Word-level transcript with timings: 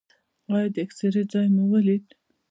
ایا 0.53 0.67
د 0.73 0.75
اکسرې 0.85 1.23
ځای 1.31 1.47
مو 1.55 1.63
ولید؟ 1.71 2.05